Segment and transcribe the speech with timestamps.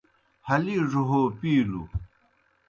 [0.47, 1.81] ہلیڙوْ ہو پِیلوْ